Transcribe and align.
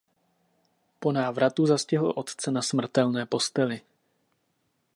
Po 0.99 1.11
návratu 1.11 1.65
zastihl 1.65 2.13
otce 2.15 2.51
na 2.51 2.61
smrtelné 2.61 3.25
posteli. 3.25 3.81